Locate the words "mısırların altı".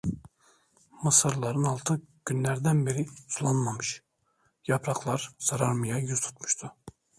1.03-2.01